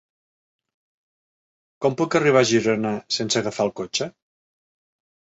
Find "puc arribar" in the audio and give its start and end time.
1.99-2.41